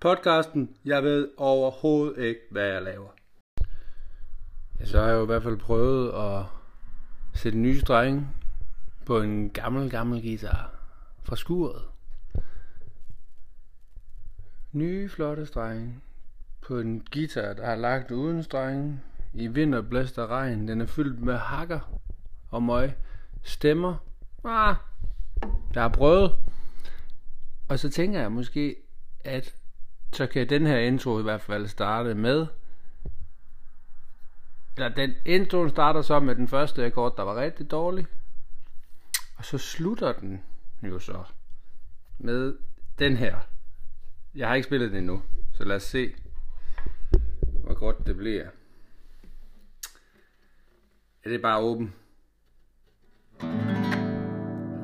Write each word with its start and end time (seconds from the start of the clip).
Podcasten, 0.00 0.76
jeg 0.84 1.02
ved 1.02 1.28
overhovedet 1.36 2.24
ikke, 2.24 2.40
hvad 2.50 2.66
jeg 2.66 2.82
laver. 2.82 3.08
Ja, 4.80 4.84
så 4.84 5.00
har 5.00 5.06
jeg 5.06 5.14
jo 5.14 5.22
i 5.22 5.26
hvert 5.26 5.42
fald 5.42 5.56
prøvet 5.56 6.12
at 6.12 6.44
sætte 7.34 7.56
en 7.56 7.62
ny 7.62 7.78
streng 7.78 8.36
på 9.06 9.20
en 9.20 9.50
gammel, 9.50 9.90
gammel 9.90 10.22
guitar 10.22 10.74
fra 11.22 11.36
skuret. 11.36 11.82
Nye, 14.72 15.08
flotte 15.08 15.46
strenge 15.46 15.94
på 16.60 16.78
en 16.78 17.06
guitar, 17.12 17.52
der 17.52 17.66
har 17.66 17.76
lagt 17.76 18.10
uden 18.10 18.42
strenge 18.42 19.00
i 19.34 19.46
vinter, 19.46 19.82
blæst 19.82 20.18
og 20.18 20.28
regn. 20.28 20.68
Den 20.68 20.80
er 20.80 20.86
fyldt 20.86 21.20
med 21.20 21.36
hakker 21.36 22.00
og 22.50 22.62
møg. 22.62 22.92
Stemmer. 23.42 23.96
Ah, 24.44 24.74
der 25.74 25.80
er 25.80 25.88
prøvet. 25.88 26.32
Og 27.68 27.78
så 27.78 27.90
tænker 27.90 28.20
jeg 28.20 28.32
måske, 28.32 28.76
at 29.24 29.54
så 30.12 30.26
kan 30.26 30.48
den 30.48 30.66
her 30.66 30.78
intro 30.78 31.20
i 31.20 31.22
hvert 31.22 31.40
fald 31.40 31.66
starte 31.66 32.14
med 32.14 32.46
eller 34.78 34.94
den 34.94 35.14
introen 35.24 35.70
starter 35.70 36.02
så 36.02 36.20
med 36.20 36.34
den 36.34 36.48
første 36.48 36.86
akkord, 36.86 37.16
der 37.16 37.22
var 37.22 37.40
rigtig 37.40 37.70
dårlig. 37.70 38.06
Og 39.36 39.44
så 39.44 39.58
slutter 39.58 40.12
den 40.12 40.42
jo 40.82 40.98
så 40.98 41.24
med 42.18 42.54
den 42.98 43.16
her. 43.16 43.38
Jeg 44.34 44.48
har 44.48 44.54
ikke 44.54 44.66
spillet 44.66 44.90
den 44.90 44.98
endnu, 44.98 45.22
så 45.54 45.64
lad 45.64 45.76
os 45.76 45.82
se, 45.82 46.14
hvor 47.64 47.74
godt 47.74 48.06
det 48.06 48.16
bliver. 48.16 48.44
Ja, 51.24 51.30
det 51.30 51.34
er 51.34 51.42
bare 51.42 51.60
åben. 51.60 51.94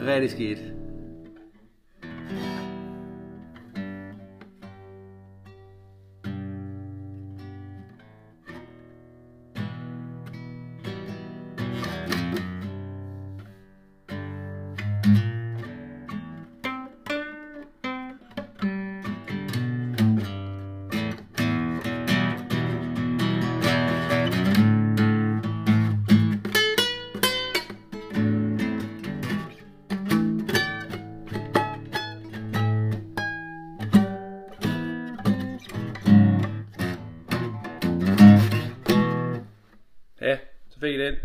Rigtig 0.00 0.30
skidt. 0.30 0.81
Beat 40.82 40.98
it. 40.98 41.18